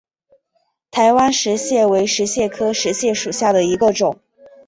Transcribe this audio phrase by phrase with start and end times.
[0.89, 4.19] 台湾石蟹为石蟹科石蟹属下的一个种。